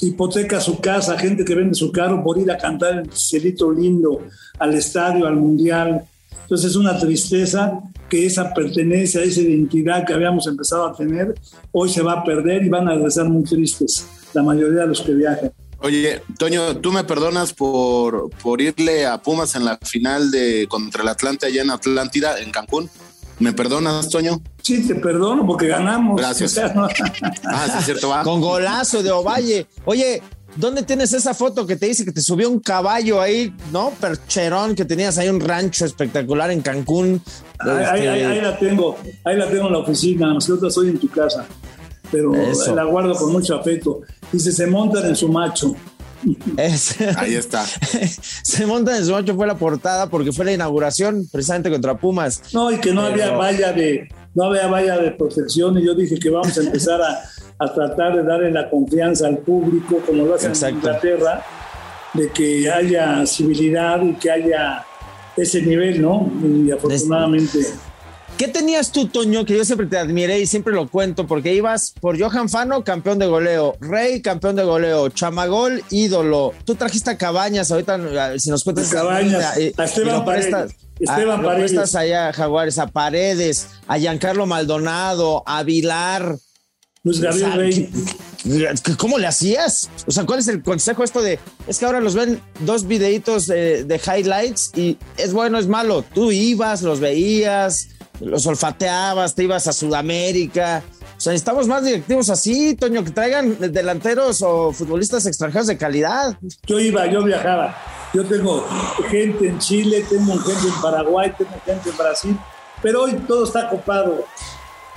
hipoteca 0.03 0.61
su 0.61 0.79
casa, 0.79 1.19
gente 1.19 1.45
que 1.45 1.55
vende 1.55 1.75
su 1.75 1.91
carro 1.91 2.23
por 2.23 2.38
ir 2.38 2.50
a 2.50 2.59
cantar 2.59 2.99
el 2.99 3.12
cielito 3.12 3.71
lindo 3.73 4.21
al 4.59 4.75
estadio, 4.75 5.26
al 5.26 5.37
mundial. 5.37 6.05
Entonces 6.43 6.71
es 6.71 6.76
una 6.76 6.99
tristeza 6.99 7.81
que 8.09 8.26
esa 8.26 8.55
pertenencia, 8.55 9.23
esa 9.23 9.40
identidad 9.40 10.07
que 10.07 10.12
habíamos 10.12 10.47
empezado 10.47 10.87
a 10.87 10.95
tener, 10.95 11.35
hoy 11.73 11.88
se 11.88 12.02
va 12.02 12.12
a 12.12 12.25
perder 12.25 12.64
y 12.64 12.69
van 12.69 12.88
a 12.88 12.95
regresar 12.95 13.28
muy 13.28 13.43
tristes 13.43 14.07
la 14.33 14.43
mayoría 14.43 14.83
de 14.83 14.87
los 14.88 15.00
que 15.00 15.12
viajan. 15.12 15.52
Oye, 15.81 16.23
Toño, 16.38 16.78
¿tú 16.78 16.90
me 16.90 17.05
perdonas 17.05 17.52
por, 17.52 18.31
por 18.43 18.61
irle 18.61 19.07
a 19.07 19.19
Pumas 19.19 19.55
en 19.57 19.64
la 19.64 19.78
final 19.78 20.31
de 20.31 20.66
contra 20.69 21.02
el 21.02 21.09
Atlante 21.09 21.47
allá 21.47 21.62
en 21.62 21.71
Atlántida, 21.71 22.38
en 22.40 22.50
Cancún? 22.50 22.88
¿Me 23.38 23.52
perdonas, 23.52 24.09
Toño? 24.09 24.40
Sí, 24.62 24.87
te 24.87 24.95
perdono 24.95 25.47
porque 25.47 25.69
ganamos. 25.69 26.16
Gracias. 26.16 26.59
ah, 26.64 26.88
sí, 27.71 27.78
es 27.78 27.85
cierto, 27.85 28.09
va. 28.09 28.23
Con 28.23 28.40
golazo 28.40 29.02
de 29.02 29.11
Ovalle. 29.11 29.66
Oye, 29.85 30.23
¿dónde 30.57 30.83
tienes 30.83 31.13
esa 31.13 31.35
foto 31.35 31.67
que 31.67 31.77
te 31.77 31.87
dice 31.87 32.05
que 32.05 32.13
te 32.13 32.21
subió 32.21 32.51
un 32.51 32.61
caballo 32.61 33.21
ahí, 33.21 33.55
¿no? 33.73 33.93
Percherón, 34.01 34.75
que 34.75 34.85
tenías 34.85 35.19
ahí 35.19 35.29
un 35.29 35.41
rancho 35.41 35.85
espectacular 35.85 36.51
en 36.51 36.61
Cancún. 36.61 37.23
Ahí, 37.59 38.07
este, 38.07 38.43
la 38.43 38.59
tengo, 38.59 38.97
ahí 39.25 39.37
la 39.37 39.49
tengo 39.49 39.67
en 39.67 39.73
la 39.73 39.79
oficina, 39.79 40.33
nosotros 40.33 40.73
estoy 40.73 40.91
en 40.91 40.99
tu 40.99 41.09
casa, 41.09 41.47
pero 42.11 42.33
la 42.75 42.85
guardo 42.85 43.15
con 43.15 43.33
mucho 43.33 43.55
afecto. 43.57 44.01
Dice, 44.33 44.53
se 44.53 44.67
montan 44.67 45.07
en 45.07 45.17
su 45.17 45.29
macho. 45.29 45.75
Ahí 47.17 47.35
está. 47.35 47.65
se 48.43 48.67
monta 48.67 48.97
en 48.97 49.05
su 49.05 49.13
macho 49.13 49.35
fue 49.35 49.47
la 49.47 49.57
portada 49.57 50.09
porque 50.09 50.33
fue 50.33 50.45
la 50.45 50.53
inauguración 50.53 51.29
precisamente 51.31 51.71
contra 51.71 51.97
Pumas. 51.99 52.43
No, 52.53 52.73
y 52.73 52.79
que 52.79 52.93
no 52.93 53.03
había 53.03 53.33
valla 53.33 53.73
de, 53.73 54.09
no 54.37 54.45
había 54.45 54.66
valla 54.66 54.99
de 54.99 55.11
protección, 55.12 55.78
y 55.78 55.85
yo 55.85 55.95
dije 55.95 56.19
que 56.19 56.28
vamos 56.28 56.57
a 56.59 56.61
empezar 56.61 57.00
a, 57.00 57.23
a 57.59 57.73
tratar 57.73 58.16
de 58.16 58.23
darle 58.23 58.50
la 58.52 58.69
confianza 58.69 59.26
al 59.26 59.38
público, 59.38 59.99
como 60.07 60.26
lo 60.26 60.35
hacen 60.35 60.52
en 60.52 60.76
Inglaterra, 60.76 61.43
de 62.12 62.31
que 62.31 62.71
haya 62.71 63.26
civilidad 63.26 64.02
y 64.02 64.14
que 64.14 64.31
haya 64.31 64.85
ese 65.37 65.62
nivel, 65.62 66.02
¿no? 66.02 66.31
Y 66.45 66.71
afortunadamente. 66.71 67.61
¿Qué 68.37 68.49
tenías 68.49 68.93
tú, 68.93 69.07
Toño, 69.09 69.47
que 69.47 69.57
yo 69.57 69.64
siempre 69.64 69.87
te 69.87 69.97
admiré 69.97 70.38
y 70.38 70.47
siempre 70.47 70.75
lo 70.75 70.87
cuento, 70.88 71.26
porque 71.26 71.55
ibas 71.55 71.95
por 71.99 72.21
Johan 72.21 72.50
Fano, 72.50 72.85
campeón 72.85 73.19
de 73.19 73.26
goleo, 73.26 73.76
Rey, 73.81 74.21
campeón 74.21 74.57
de 74.57 74.64
goleo, 74.64 75.09
Chamagol, 75.09 75.83
ídolo. 75.90 76.52
Tú 76.66 76.75
trajiste 76.75 77.11
a 77.11 77.16
Cabañas, 77.16 77.71
ahorita 77.71 77.99
si 78.38 78.50
nos 78.50 78.64
cuentas. 78.64 78.90
Cabañas, 78.93 79.57
a 79.78 79.85
Esteban 79.85 80.26
Paredes. 80.26 80.75
Esteban 80.99 81.43
Paredes. 81.43 81.73
Estás 81.73 81.95
allá, 81.95 82.33
Jaguares, 82.33 82.79
a 82.79 82.87
Paredes, 82.87 83.69
a 83.87 83.99
Giancarlo 83.99 84.47
Maldonado, 84.47 85.43
a 85.47 85.62
Vilar. 85.62 86.37
Luis 87.03 87.21
Gabriel 87.21 87.53
Rey. 87.53 87.91
¿Cómo 88.99 89.19
le 89.19 89.26
hacías? 89.26 89.91
O 90.07 90.11
sea, 90.11 90.25
¿cuál 90.25 90.38
es 90.38 90.49
el 90.49 90.62
consejo 90.62 91.05
esto 91.05 91.21
de, 91.23 91.38
es 91.67 91.79
que 91.79 91.85
ahora 91.85 92.00
los 92.00 92.15
ven 92.15 92.41
dos 92.61 92.87
videitos 92.87 93.47
de, 93.47 93.85
de 93.85 93.97
highlights 93.97 94.73
y 94.75 94.99
es 95.17 95.33
bueno, 95.33 95.59
es 95.59 95.67
malo? 95.67 96.05
Tú 96.15 96.31
ibas, 96.31 96.83
los 96.83 97.00
veías, 97.00 97.88
los 98.21 98.47
olfateabas, 98.47 99.35
te 99.35 99.45
ibas 99.45 99.67
a 99.67 99.73
Sudamérica. 99.73 100.83
O 101.17 101.21
sea, 101.21 101.33
necesitamos 101.33 101.67
más 101.67 101.85
directivos 101.85 102.29
así, 102.29 102.75
Toño, 102.75 103.03
que 103.03 103.11
traigan 103.11 103.57
delanteros 103.73 104.43
o 104.43 104.73
futbolistas 104.73 105.26
extranjeros 105.26 105.67
de 105.67 105.76
calidad. 105.76 106.38
Yo 106.67 106.79
iba, 106.79 107.07
yo 107.07 107.25
viajaba. 107.25 107.75
Yo 108.17 108.25
tengo 108.25 108.65
gente 109.11 109.47
en 109.47 109.59
Chile, 109.59 110.03
tengo 110.09 110.39
gente 110.39 110.69
en 110.69 110.81
Paraguay, 110.81 111.31
tengo 111.37 111.51
gente 111.67 111.91
en 111.91 111.97
Brasil, 111.99 112.39
pero 112.83 113.03
hoy 113.03 113.13
todo 113.29 113.45
está 113.45 113.69
copado. 113.69 114.25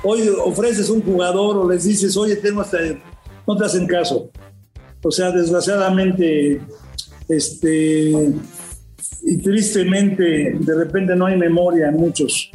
Hoy 0.04 0.30
ofreces 0.42 0.90
un 0.90 1.02
jugador 1.02 1.58
o 1.58 1.70
les 1.70 1.84
dices, 1.84 2.16
oye, 2.16 2.38
tengo 2.38 2.62
hasta... 2.62 2.78
No 3.46 3.58
te 3.58 3.66
hacen 3.66 3.88
caso. 3.88 4.30
O 5.04 5.12
sea, 5.12 5.32
desgraciadamente, 5.32 6.62
este, 7.28 8.32
y 9.24 9.38
tristemente, 9.40 10.56
de 10.58 10.76
repente 10.76 11.14
no 11.14 11.26
hay 11.26 11.36
memoria 11.36 11.90
en 11.90 11.98
muchos 11.98 12.52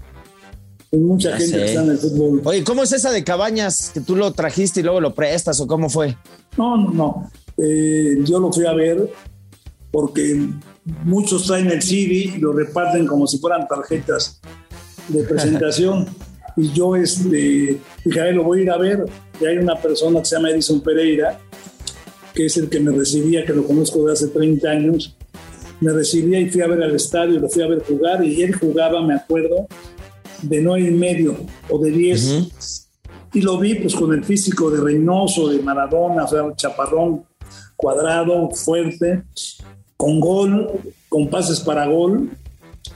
mucha 0.93 1.37
gente 1.37 1.59
que 1.59 1.65
está 1.65 1.83
en 1.83 1.91
el 1.91 1.99
fútbol. 1.99 2.41
Oye, 2.45 2.65
¿cómo 2.65 2.85
es 2.85 2.93
esa 2.93 3.11
de 3.11 3.23
Cabañas 3.23 3.91
que 3.93 4.01
tú 4.01 4.17
lo 4.17 4.33
trajiste 4.33 4.81
y 4.81 4.83
luego 4.83 5.01
lo 5.01 5.15
prestas 5.15 5.61
o 5.61 5.67
cómo 5.67 5.91
fue? 5.91 6.17
No, 6.57 6.77
no, 6.77 6.91
no. 6.91 7.31
Eh, 7.59 8.17
yo 8.25 8.39
lo 8.39 8.53
fui 8.53 8.65
a 8.65 8.73
ver 8.73 9.11
porque 9.95 10.37
muchos 11.05 11.47
traen 11.47 11.71
el 11.71 11.81
CD 11.81 12.33
y 12.35 12.39
lo 12.39 12.53
reparten 12.53 13.07
como 13.07 13.29
si 13.29 13.39
fueran 13.39 13.69
tarjetas 13.69 14.41
de 15.07 15.23
presentación. 15.29 16.09
y 16.57 16.73
yo 16.73 16.97
este, 16.97 17.79
dije, 18.05 18.33
lo 18.33 18.43
voy 18.43 18.59
a 18.59 18.63
ir 18.63 18.71
a 18.73 18.77
ver. 18.77 19.05
Y 19.41 19.47
hay 19.47 19.59
una 19.59 19.81
persona 19.81 20.19
que 20.19 20.25
se 20.25 20.35
llama 20.35 20.51
Edison 20.51 20.81
Pereira, 20.81 21.39
que 22.35 22.47
es 22.47 22.57
el 22.57 22.69
que 22.69 22.81
me 22.81 22.91
recibía, 22.91 23.47
que 23.47 23.53
lo 23.53 23.65
conozco 23.65 24.05
de 24.05 24.15
hace 24.15 24.27
30 24.27 24.69
años. 24.69 25.17
Me 25.81 25.93
recibía 25.93 26.41
y 26.41 26.51
fui 26.51 26.63
a 26.63 26.67
ver 26.67 26.83
al 26.83 26.97
estadio, 26.97 27.39
lo 27.39 27.49
fui 27.49 27.63
a 27.63 27.69
ver 27.69 27.85
jugar 27.85 28.25
y 28.25 28.43
él 28.43 28.53
jugaba, 28.53 29.01
me 29.01 29.15
acuerdo, 29.15 29.69
de 30.43 30.61
nueve 30.61 30.89
y 30.89 30.91
medio 30.91 31.37
o 31.71 31.79
de 31.79 31.93
10. 31.93 32.89
Y 33.33 33.43
lo 33.43 33.61
vi 33.61 33.77
pues 33.77 33.95
con 33.95 34.13
el 34.13 34.25
físico 34.25 34.73
de 34.73 34.81
Reynoso, 34.81 35.51
de 35.51 35.61
Maradona, 35.61 36.25
o 36.25 36.29
sea, 36.29 36.43
un 36.43 36.57
chaparrón 36.57 37.23
cuadrado, 37.77 38.51
fuerte, 38.51 39.23
con 40.05 40.21
gol, 40.21 40.71
con 41.09 41.31
pases 41.31 41.61
para 41.61 41.87
gol. 41.87 42.29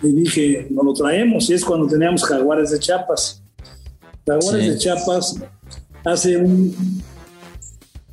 Y 0.02 0.12
dije, 0.12 0.66
no 0.68 0.82
lo 0.82 0.92
traemos. 0.92 1.48
Y 1.48 1.54
es 1.54 1.64
cuando 1.64 1.88
teníamos 1.88 2.22
Jaguares 2.22 2.70
de 2.70 2.78
Chiapas. 2.78 3.42
Jaguares 4.26 4.68
de 4.68 4.76
Chiapas 4.76 5.36
hace 6.04 6.36
un 6.36 7.02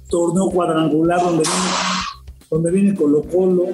torneo 0.10 0.50
cuadrangular 0.50 1.22
donde 1.22 1.44
viene, 1.44 1.70
donde 2.50 2.72
viene 2.72 2.96
Colo 2.96 3.24
Colo, 3.24 3.66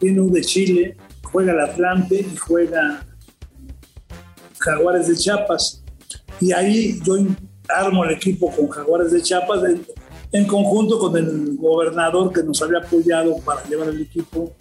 viene 0.00 0.20
un 0.20 0.32
de 0.32 0.42
Chile, 0.42 0.96
juega 1.24 1.52
el 1.52 1.60
Atlante 1.60 2.20
y 2.20 2.36
juega 2.36 3.04
Jaguares 4.58 5.08
de 5.08 5.16
Chiapas. 5.16 5.82
Y 6.40 6.52
ahí 6.52 7.00
yo 7.04 7.16
armo 7.68 8.04
el 8.04 8.12
equipo 8.12 8.48
con 8.54 8.68
Jaguares 8.68 9.10
de 9.10 9.22
Chiapas 9.22 9.60
en, 10.32 10.46
conjunto 10.46 10.98
con 10.98 11.16
el 11.16 11.56
gobernador 11.56 12.32
que 12.32 12.42
nos 12.42 12.60
había 12.62 12.78
apoyado 12.78 13.36
para 13.44 13.62
llevar 13.64 13.88
el 13.88 14.00
equipo, 14.00 14.52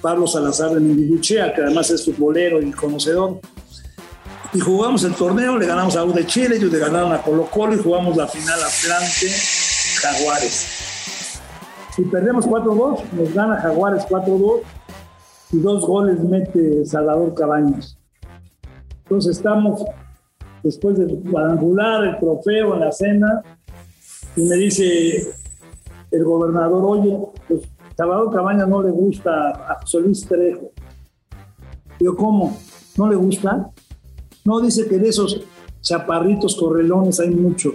Pablo 0.00 0.26
Salazar 0.26 0.70
de 0.70 0.80
Mindibuchea, 0.80 1.52
que 1.52 1.62
además 1.62 1.90
es 1.90 2.04
futbolero 2.04 2.60
y 2.60 2.70
conocedor. 2.72 3.40
Y 4.52 4.58
jugamos 4.58 5.04
el 5.04 5.14
torneo, 5.14 5.56
le 5.56 5.66
ganamos 5.66 5.94
a 5.96 6.04
U 6.04 6.12
de 6.12 6.26
Chile, 6.26 6.56
ellos 6.56 6.72
le 6.72 6.78
ganaron 6.78 7.12
a 7.12 7.22
Colo 7.22 7.44
Colo 7.44 7.74
y 7.74 7.78
jugamos 7.78 8.16
la 8.16 8.26
final 8.26 8.58
Atlante 8.60 9.28
Jaguares. 10.00 11.40
Si 11.94 12.02
perdemos 12.02 12.46
4-2, 12.46 13.12
nos 13.12 13.34
gana 13.34 13.60
Jaguares 13.60 14.04
4-2 14.04 14.60
y 15.52 15.58
dos 15.58 15.86
goles 15.86 16.20
mete 16.20 16.84
Salvador 16.86 17.34
Cabañas. 17.34 17.98
Entonces 19.04 19.36
estamos 19.36 19.84
después 20.62 20.98
de 20.98 21.20
cuadrangular, 21.30 22.04
el 22.04 22.18
trofeo 22.18 22.74
en 22.74 22.80
la 22.80 22.92
cena, 22.92 23.42
y 24.36 24.42
me 24.42 24.56
dice 24.56 25.32
el 26.10 26.24
gobernador, 26.24 26.82
oye, 26.84 27.18
pues 27.48 27.62
Salvador 27.96 28.32
Cabaña 28.32 28.66
no 28.66 28.82
le 28.82 28.90
gusta 28.90 29.50
a 29.50 29.80
Luis 29.98 30.26
Trejo. 30.26 30.72
Yo, 31.98 32.16
¿cómo? 32.16 32.58
¿No 32.96 33.08
le 33.08 33.16
gusta? 33.16 33.70
No, 34.44 34.60
dice 34.60 34.86
que 34.86 34.98
de 34.98 35.08
esos 35.08 35.40
chaparritos 35.82 36.56
correlones 36.56 37.20
hay 37.20 37.30
muchos. 37.30 37.74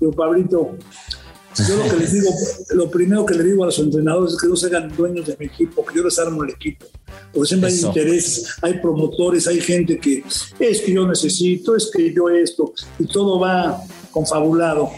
Yo, 0.00 0.12
Pablito, 0.12 0.76
yo 1.66 1.76
lo 1.76 1.90
que 1.90 1.96
les 1.96 2.12
digo, 2.12 2.30
lo 2.70 2.88
primero 2.88 3.26
que 3.26 3.34
le 3.34 3.42
digo 3.42 3.64
a 3.64 3.66
los 3.66 3.78
entrenadores 3.80 4.34
es 4.34 4.40
que 4.40 4.46
no 4.46 4.54
se 4.54 4.66
hagan 4.66 4.94
dueños 4.96 5.26
de 5.26 5.36
mi 5.40 5.46
equipo, 5.46 5.84
que 5.84 5.96
yo 5.96 6.04
les 6.04 6.18
armo 6.20 6.44
el 6.44 6.50
equipo. 6.50 6.86
Porque 7.32 7.48
siempre 7.48 7.70
hay 7.70 7.80
intereses, 7.80 8.56
hay 8.62 8.74
promotores, 8.80 9.48
hay 9.48 9.60
gente 9.60 9.98
que 9.98 10.22
es 10.60 10.80
que 10.82 10.92
yo 10.92 11.06
necesito, 11.06 11.74
es 11.74 11.90
que 11.92 12.14
yo 12.14 12.28
esto, 12.28 12.72
y 12.98 13.06
todo 13.06 13.40
va 13.40 13.82
confabulado. 14.12 14.90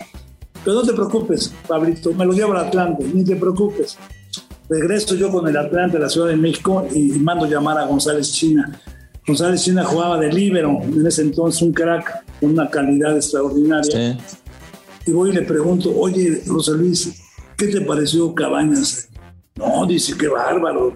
Pero 0.65 0.77
no 0.77 0.83
te 0.83 0.93
preocupes, 0.93 1.53
Pablito, 1.67 2.13
me 2.13 2.27
lo 2.27 2.33
llevo 2.33 2.53
al 2.53 2.67
Atlante, 2.67 3.05
ni 3.13 3.25
te 3.25 3.37
preocupes. 3.37 3.97
Regreso 4.69 5.15
yo 5.15 5.31
con 5.31 5.49
el 5.49 5.57
Atlante 5.57 5.97
a 5.97 6.01
la 6.01 6.09
Ciudad 6.09 6.29
de 6.29 6.37
México 6.37 6.87
y 6.95 7.13
mando 7.19 7.47
llamar 7.47 7.79
a 7.79 7.87
González 7.87 8.33
China. 8.33 8.81
González 9.27 9.65
China 9.65 9.85
jugaba 9.85 10.19
de 10.19 10.33
líbero, 10.33 10.79
en 10.83 11.07
ese 11.07 11.23
entonces 11.23 11.63
un 11.63 11.73
crack 11.73 12.25
con 12.41 12.51
una 12.51 12.69
calidad 12.69 13.17
extraordinaria. 13.17 14.19
Y 15.07 15.13
voy 15.13 15.31
y 15.31 15.33
le 15.33 15.43
pregunto, 15.43 15.93
oye, 15.97 16.43
José 16.47 16.73
Luis, 16.73 17.23
¿qué 17.57 17.69
te 17.69 17.81
pareció 17.81 18.35
Cabañas? 18.35 19.09
No, 19.57 19.87
dice, 19.87 20.17
qué 20.17 20.29
bárbaro, 20.29 20.95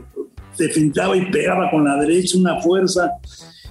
se 0.57 0.69
pintaba 0.69 1.17
y 1.17 1.31
pegaba 1.31 1.71
con 1.71 1.85
la 1.85 1.97
derecha, 1.97 2.39
una 2.39 2.61
fuerza. 2.61 3.11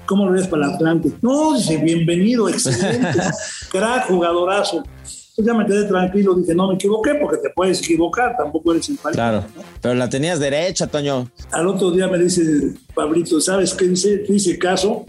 ¿Cómo 0.06 0.26
lo 0.26 0.34
ves 0.34 0.48
para 0.48 0.66
el 0.66 0.74
Atlante? 0.74 1.14
No, 1.22 1.54
dice, 1.54 1.78
bienvenido, 1.78 2.50
excelente, 2.50 3.20
crack, 3.72 4.08
jugadorazo. 4.08 4.84
Pues 5.36 5.48
ya 5.48 5.54
me 5.54 5.66
quedé 5.66 5.86
tranquilo, 5.86 6.36
dije, 6.36 6.54
no 6.54 6.68
me 6.68 6.76
equivoqué, 6.76 7.16
porque 7.16 7.38
te 7.38 7.50
puedes 7.50 7.80
equivocar, 7.80 8.36
tampoco 8.38 8.72
eres 8.72 8.88
infalible. 8.90 9.16
Claro, 9.16 9.44
pero 9.82 9.96
la 9.96 10.08
tenías 10.08 10.40
derecha, 10.40 10.86
Toño. 10.86 11.30
Al 11.52 11.68
otro 11.68 11.90
día 11.92 12.08
me 12.08 12.20
dice 12.20 12.74
Pablito, 12.94 13.42
¿sabes 13.42 13.74
qué 13.74 13.86
dice? 13.86 14.18
Dice 14.30 14.60
caso, 14.60 15.06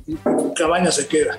Cabaña 0.56 0.90
se 0.90 1.06
queda. 1.06 1.38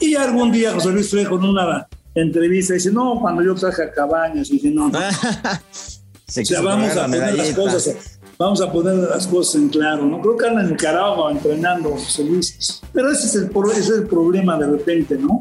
Y 0.00 0.14
algún 0.14 0.52
día 0.52 0.72
José 0.72 0.92
Luis 0.92 1.08
Trejo 1.08 1.36
en 1.36 1.44
una 1.44 1.88
entrevista 2.14 2.74
dice, 2.74 2.92
no, 2.92 3.18
cuando 3.20 3.42
yo 3.42 3.54
traje 3.54 3.84
a 3.84 3.90
Cabañas, 3.90 4.50
dije, 4.50 4.70
no, 4.70 4.90
no. 4.90 4.98
vamos 6.62 6.96
a 6.96 7.06
poner 7.06 7.34
las 7.34 7.52
cosas 7.52 8.16
vamos 8.38 8.60
a 8.60 8.70
poner 8.70 8.94
las 8.94 9.26
cosas 9.26 9.54
en 9.56 9.68
claro. 9.68 10.04
No 10.04 10.20
creo 10.20 10.36
que 10.36 10.46
andan 10.46 10.66
en 10.66 10.72
Nicaragua 10.72 11.32
entrenando 11.32 11.90
José 11.92 12.24
Luis, 12.24 12.82
pero 12.92 13.10
ese 13.10 13.26
es 13.26 13.34
el, 13.34 13.50
ese 13.72 13.80
es 13.80 13.90
el 13.90 14.06
problema 14.06 14.58
de 14.58 14.66
repente, 14.66 15.16
¿no? 15.16 15.40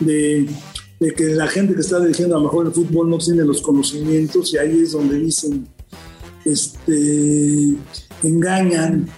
De, 0.00 0.48
de, 1.02 1.14
que 1.14 1.24
la 1.34 1.46
gente 1.46 1.74
que 1.74 1.80
está 1.80 1.98
dirigiendo 2.00 2.36
a 2.36 2.38
lo 2.38 2.44
mejor 2.44 2.66
el 2.66 2.72
fútbol 2.72 3.10
no 3.10 3.18
tiene 3.18 3.44
los 3.44 3.60
conocimientos 3.60 4.52
y 4.54 4.58
ahí 4.58 4.82
es 4.82 4.92
donde 4.92 5.18
dicen, 5.18 5.66
este, 6.44 7.76
engañan, 8.22 9.08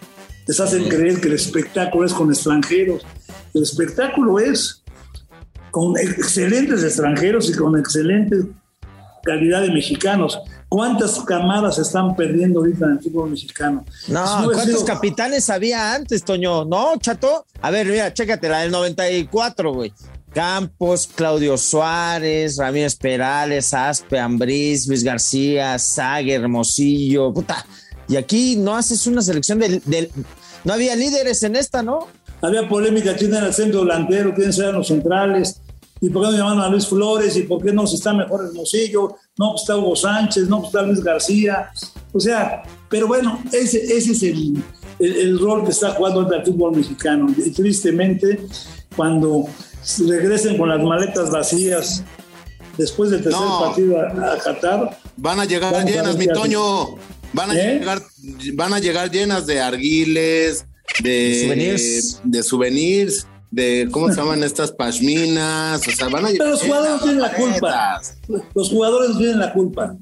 les 0.46 0.60
hacen 0.60 0.88
creer 0.88 1.20
que 1.20 1.28
el 1.28 1.34
espectáculo 1.34 2.06
es 2.06 2.12
con 2.12 2.30
extranjeros. 2.30 3.02
El 3.52 3.62
espectáculo 3.62 4.38
es 4.38 4.82
con 5.70 5.96
excelentes 5.98 6.82
extranjeros 6.82 7.48
y 7.50 7.54
con 7.54 7.78
excelente 7.78 8.36
calidad 9.24 9.62
de 9.62 9.72
mexicanos. 9.72 10.38
¿Cuántas 10.68 11.20
camadas 11.20 11.76
se 11.76 11.82
están 11.82 12.14
perdiendo 12.16 12.60
ahorita 12.60 12.86
en 12.86 12.92
el 12.92 13.00
fútbol 13.00 13.30
mexicano? 13.30 13.84
No, 14.08 14.50
¿cuántos 14.52 14.84
capitanes 14.84 15.48
había 15.50 15.94
antes, 15.94 16.24
Toño? 16.24 16.64
No, 16.64 16.94
chato. 16.98 17.46
A 17.62 17.70
ver, 17.70 17.86
mira, 17.86 18.12
chécate, 18.12 18.48
la 18.48 18.60
del 18.60 18.70
94, 18.70 19.72
güey. 19.72 19.92
Campos, 20.34 21.08
Claudio 21.14 21.56
Suárez, 21.56 22.56
Ramírez 22.56 22.96
Perales, 22.96 23.72
Aspe, 23.72 24.18
Ambriz, 24.18 24.88
Luis 24.88 25.04
García, 25.04 25.78
Sague, 25.78 26.34
Hermosillo, 26.34 27.32
puta. 27.32 27.64
Y 28.08 28.16
aquí 28.16 28.56
no 28.56 28.76
haces 28.76 29.06
una 29.06 29.22
selección 29.22 29.60
del, 29.60 30.10
No 30.64 30.72
había 30.72 30.96
líderes 30.96 31.42
en 31.44 31.56
esta, 31.56 31.82
¿no? 31.82 32.08
Había 32.42 32.68
polémica 32.68 33.14
quién 33.14 33.32
era 33.32 33.46
el 33.46 33.54
centro 33.54 33.80
delantero, 33.80 34.34
quiénes 34.34 34.58
eran 34.58 34.74
los 34.74 34.88
centrales, 34.88 35.60
y 36.00 36.10
por 36.10 36.24
qué 36.24 36.32
no 36.32 36.36
llamaron 36.36 36.60
a 36.60 36.68
Luis 36.68 36.86
Flores, 36.86 37.36
y 37.36 37.42
por 37.44 37.62
qué 37.62 37.72
no 37.72 37.86
si 37.86 37.94
está 37.94 38.12
mejor 38.12 38.44
Hermosillo, 38.44 39.16
no 39.38 39.52
pues 39.52 39.62
está 39.62 39.76
Hugo 39.76 39.96
Sánchez, 39.96 40.48
no 40.48 40.58
pues 40.58 40.74
está 40.74 40.82
Luis 40.82 41.02
García. 41.02 41.70
O 42.12 42.20
sea, 42.20 42.62
pero 42.90 43.06
bueno, 43.06 43.40
ese, 43.52 43.78
ese 43.78 44.12
es 44.12 44.22
el, 44.24 44.62
el, 44.98 45.16
el 45.16 45.38
rol 45.38 45.64
que 45.64 45.70
está 45.70 45.92
jugando 45.92 46.30
el 46.30 46.44
fútbol 46.44 46.76
mexicano. 46.76 47.32
Y 47.38 47.50
tristemente, 47.50 48.46
cuando 48.94 49.46
regresen 50.06 50.56
con 50.58 50.68
las 50.68 50.82
maletas 50.82 51.30
vacías 51.30 52.02
después 52.78 53.10
del 53.10 53.22
tercer 53.22 53.40
No. 53.40 53.60
partido 53.60 54.00
a, 54.00 54.32
a 54.34 54.38
Qatar. 54.38 54.98
Van 55.16 55.40
a 55.40 55.44
llegar 55.44 55.84
llenas, 55.84 56.16
mi. 56.16 56.26
Toño. 56.26 56.96
Van 57.32 57.50
a, 57.50 57.54
¿Eh? 57.54 57.78
llegar, 57.80 58.00
van 58.54 58.74
a 58.74 58.78
llegar 58.78 59.10
llenas 59.10 59.46
de 59.46 59.60
arguiles, 59.60 60.66
de, 61.02 61.10
De 61.10 61.40
souvenirs. 61.42 62.20
de 62.24 62.42
souvenirs, 62.42 63.26
de 63.50 63.88
cómo 63.90 64.08
se 64.10 64.16
llaman 64.20 64.42
estas 64.44 64.70
pashminas. 64.72 65.86
O 65.86 65.90
sea, 65.90 66.08
van 66.08 66.26
a 66.26 66.30
llegar. 66.30 66.46
Pero 66.46 66.50
los 66.50 66.62
jugadores 66.62 67.02
tienen 67.02 67.20
la 67.20 67.32
culpa. 67.34 68.00
Los 68.54 68.70
jugadores 68.70 69.10
no 69.10 69.18
tienen 69.18 69.38
la 69.40 69.52
culpa. 69.52 69.96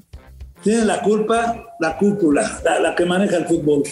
Tienen 0.63 0.87
la 0.87 1.01
culpa 1.01 1.65
la 1.79 1.97
cúpula, 1.97 2.61
la, 2.63 2.79
la 2.79 2.95
que 2.95 3.05
maneja 3.05 3.37
el 3.37 3.45
fútbol. 3.47 3.83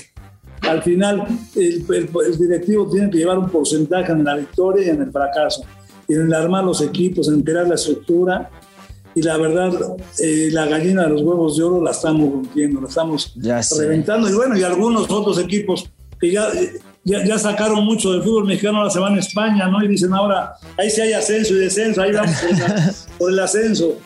Al 0.61 0.81
final, 0.83 1.25
el, 1.55 1.83
el- 1.89 2.09
el 2.27 2.37
directivo 2.37 2.89
tiene 2.89 3.09
que 3.09 3.17
llevar 3.17 3.39
un 3.39 3.49
porcentaje 3.49 4.11
en 4.11 4.23
la 4.23 4.35
victoria 4.35 4.85
y 4.85 4.89
en 4.91 5.01
el 5.01 5.11
fracaso. 5.11 5.63
Y 6.11 6.15
en 6.15 6.33
armar 6.33 6.65
los 6.65 6.81
equipos, 6.81 7.29
en 7.29 7.41
crear 7.41 7.65
la 7.67 7.75
estructura. 7.75 8.49
Y 9.15 9.21
la 9.21 9.37
verdad, 9.37 9.71
eh, 10.19 10.49
la 10.51 10.65
gallina 10.65 11.03
de 11.03 11.09
los 11.09 11.21
huevos 11.21 11.55
de 11.55 11.63
oro 11.63 11.81
la 11.81 11.91
estamos 11.91 12.31
rompiendo, 12.31 12.81
la 12.81 12.89
estamos 12.89 13.33
reventando. 13.77 14.29
Y 14.29 14.33
bueno, 14.33 14.57
y 14.57 14.63
algunos 14.63 15.09
otros 15.09 15.39
equipos 15.39 15.89
que 16.19 16.31
ya, 16.31 16.49
ya, 17.05 17.25
ya 17.25 17.37
sacaron 17.37 17.85
mucho 17.85 18.11
del 18.11 18.23
fútbol 18.23 18.45
mexicano, 18.45 18.79
ahora 18.79 18.89
se 18.89 18.99
van 18.99 19.15
a 19.15 19.19
España, 19.19 19.67
¿no? 19.67 19.81
Y 19.83 19.87
dicen 19.87 20.13
ahora, 20.13 20.53
ahí 20.77 20.89
sí 20.89 20.99
hay 20.99 21.13
ascenso 21.13 21.53
y 21.53 21.59
descenso, 21.59 22.01
ahí 22.01 22.11
vamos 22.11 22.35
por, 22.35 23.17
por 23.17 23.31
el 23.31 23.39
ascenso. 23.39 23.97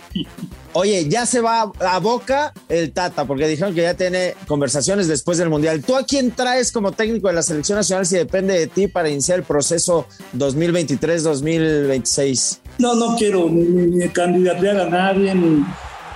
Oye, 0.78 1.08
ya 1.08 1.26
se 1.26 1.40
va 1.40 1.72
a 1.80 2.00
Boca 2.00 2.52
el 2.68 2.92
Tata, 2.92 3.24
porque 3.24 3.48
dijeron 3.48 3.74
que 3.74 3.82
ya 3.84 3.94
tiene 3.94 4.36
conversaciones 4.46 5.08
después 5.08 5.38
del 5.38 5.48
Mundial. 5.50 5.82
¿Tú 5.82 5.96
a 5.96 6.04
quién 6.04 6.32
traes 6.32 6.70
como 6.70 6.92
técnico 6.92 7.30
de 7.30 7.34
la 7.34 7.44
selección 7.44 7.78
nacional 7.78 8.06
si 8.06 8.18
depende 8.18 8.60
de 8.60 8.68
ti 8.68 8.90
para 8.90 9.08
iniciar 9.10 9.40
el 9.40 9.46
proceso 9.46 10.06
2023-2026? 10.38 12.60
No, 12.80 12.94
no 12.96 13.16
quiero 13.16 13.50
ni, 13.50 13.64
ni, 13.64 14.10
candidatear 14.10 14.82
a 14.82 14.90
nadie, 14.90 15.34
ni, 15.34 15.64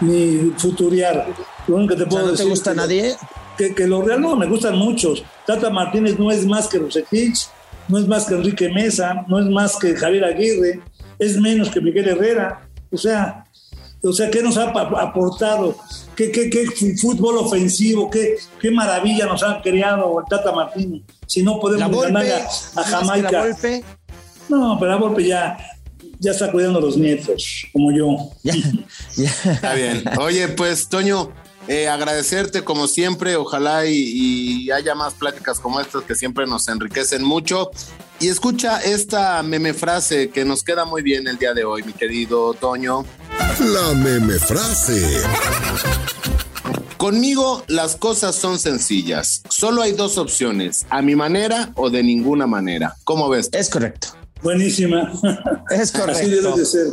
ni 0.01 0.51
futurear. 0.57 1.27
Lo 1.67 1.75
único 1.77 1.95
que 1.95 2.03
te 2.03 2.09
puedo 2.09 2.27
¿No 2.27 2.33
te 2.33 2.43
gusta 2.43 2.71
que- 2.71 2.77
nadie? 2.77 3.15
Que, 3.57 3.73
que 3.73 3.87
lo 3.87 4.01
real 4.01 4.19
no, 4.21 4.35
me 4.35 4.45
gustan 4.45 4.75
muchos. 4.77 5.23
Tata 5.45 5.69
Martínez 5.69 6.19
no 6.19 6.31
es 6.31 6.45
más 6.45 6.67
que 6.67 6.79
Rosetich, 6.79 7.47
no 7.87 7.97
es 7.97 8.07
más 8.07 8.25
que 8.25 8.35
Enrique 8.35 8.67
Mesa, 8.69 9.25
no 9.27 9.39
es 9.39 9.45
más 9.47 9.77
que 9.77 9.95
Javier 9.95 10.25
Aguirre, 10.25 10.81
es 11.17 11.37
menos 11.37 11.69
que 11.69 11.79
Miguel 11.81 12.07
Herrera. 12.09 12.65
O 12.91 12.97
sea, 12.97 13.45
o 14.01 14.13
sea 14.13 14.29
¿qué 14.29 14.41
nos 14.41 14.57
ha 14.57 14.69
aportado? 14.69 15.75
¿Qué, 16.15 16.31
qué, 16.31 16.49
qué 16.49 16.65
fútbol 16.99 17.37
ofensivo? 17.37 18.09
¿Qué, 18.09 18.35
¿Qué 18.59 18.71
maravilla 18.71 19.25
nos 19.25 19.43
ha 19.43 19.61
creado 19.61 20.19
el 20.19 20.25
Tata 20.29 20.51
Martínez? 20.51 21.03
Si 21.25 21.43
no 21.43 21.59
podemos 21.59 22.01
ganar 22.01 22.25
a, 22.25 22.35
a 22.37 23.01
¿más 23.03 23.11
que 23.11 23.21
la 23.21 23.29
Jamaica. 23.29 23.83
No, 24.49 24.77
pero 24.79 24.91
la 24.91 24.97
Volpe 24.97 25.23
ya, 25.23 25.57
ya 26.19 26.31
está 26.31 26.51
cuidando 26.51 26.79
a 26.79 26.81
los 26.81 26.97
nietos, 26.97 27.67
como 27.71 27.91
yo. 27.91 28.17
Ya, 28.43 28.53
ya. 29.15 29.51
Está 29.51 29.75
bien. 29.75 30.03
Oye, 30.19 30.47
pues, 30.49 30.89
Toño, 30.89 31.31
eh, 31.67 31.87
agradecerte 31.87 32.63
como 32.63 32.87
siempre. 32.87 33.35
Ojalá 33.35 33.85
y, 33.85 33.93
y 34.65 34.71
haya 34.71 34.95
más 34.95 35.13
pláticas 35.13 35.59
como 35.59 35.79
estas 35.79 36.03
que 36.03 36.15
siempre 36.15 36.47
nos 36.47 36.67
enriquecen 36.67 37.23
mucho. 37.23 37.69
Y 38.19 38.27
escucha 38.27 38.81
esta 38.81 39.41
meme 39.43 39.73
frase 39.73 40.29
que 40.29 40.43
nos 40.43 40.63
queda 40.63 40.83
muy 40.83 41.03
bien 41.03 41.27
el 41.27 41.37
día 41.37 41.53
de 41.53 41.63
hoy, 41.63 41.83
mi 41.83 41.93
querido 41.93 42.53
Toño. 42.55 43.05
La 43.39 43.93
meme 43.93 44.33
frase. 44.39 45.21
Conmigo 46.97 47.63
las 47.67 47.95
cosas 47.95 48.35
son 48.35 48.59
sencillas. 48.59 49.41
Solo 49.49 49.81
hay 49.81 49.93
dos 49.93 50.17
opciones, 50.17 50.85
a 50.89 51.01
mi 51.01 51.15
manera 51.15 51.71
o 51.75 51.89
de 51.89 52.03
ninguna 52.03 52.47
manera. 52.47 52.95
¿Cómo 53.03 53.29
ves? 53.29 53.49
Es 53.53 53.69
correcto. 53.69 54.09
Buenísima. 54.41 55.11
Es 55.69 55.91
correcto. 55.91 56.19
Así 56.19 56.29
debe 56.29 56.51
de 56.57 56.65
ser. 56.65 56.87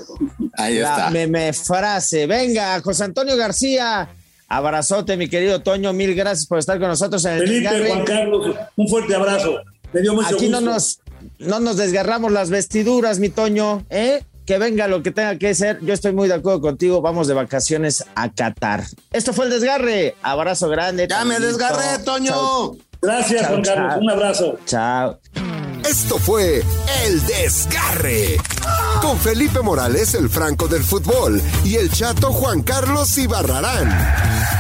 Ahí 0.55 0.79
La 0.79 0.91
está. 0.91 1.11
meme 1.11 1.53
frase. 1.53 2.27
Venga, 2.27 2.81
José 2.81 3.05
Antonio 3.05 3.37
García. 3.37 4.09
Abrazote, 4.49 5.17
mi 5.17 5.29
querido 5.29 5.61
Toño. 5.63 5.93
Mil 5.93 6.15
gracias 6.15 6.47
por 6.47 6.59
estar 6.59 6.79
con 6.79 6.89
nosotros 6.89 7.25
en 7.25 7.33
el 7.33 7.41
Felipe. 7.47 7.89
Juan 7.89 8.05
Carlos, 8.05 8.57
un 8.77 8.89
fuerte 8.89 9.15
abrazo. 9.15 9.57
Me 9.93 10.01
dio 10.03 10.15
mucho 10.15 10.35
Aquí 10.35 10.49
no 10.49 10.61
nos, 10.61 11.01
no 11.39 11.59
nos 11.61 11.77
desgarramos 11.77 12.31
las 12.33 12.51
vestiduras, 12.51 13.19
mi 13.19 13.29
Toño, 13.29 13.85
¿eh? 13.91 14.25
Que 14.47 14.59
venga 14.59 14.87
lo 14.87 15.03
que 15.03 15.11
tenga 15.11 15.37
que 15.39 15.55
ser. 15.55 15.81
Yo 15.83 15.93
estoy 15.93 16.13
muy 16.13 16.29
de 16.29 16.35
acuerdo 16.35 16.61
contigo. 16.61 17.03
Vamos 17.03 17.27
de 17.27 17.35
vacaciones 17.35 18.05
a 18.15 18.31
Qatar. 18.33 18.85
Esto 19.13 19.33
fue 19.33 19.47
el 19.47 19.51
desgarre. 19.51 20.15
Abrazo 20.23 20.69
grande. 20.69 21.09
Ya 21.11 21.25
me 21.25 21.39
desgarré, 21.41 21.99
Toño. 22.05 22.31
Chao. 22.31 22.77
Gracias, 23.03 23.43
Chao, 23.43 23.51
Juan 23.51 23.63
Carlos. 23.63 23.91
chao. 23.93 24.01
Un 24.01 24.11
abrazo. 24.11 24.59
Chao. 24.65 25.19
Esto 25.89 26.19
fue 26.19 26.63
El 27.05 27.27
Desgarre. 27.27 28.37
Con 29.01 29.19
Felipe 29.19 29.61
Morales, 29.61 30.15
el 30.15 30.29
Franco 30.29 30.67
del 30.67 30.83
Fútbol, 30.83 31.41
y 31.65 31.77
el 31.77 31.91
chato 31.93 32.33
Juan 32.33 32.63
Carlos 32.63 33.17
Ibarrarán. 33.19 33.89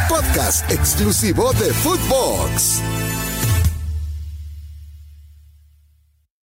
Podcast 0.08 0.70
exclusivo 0.70 1.52
de 1.54 1.72
Footbox. 1.72 2.80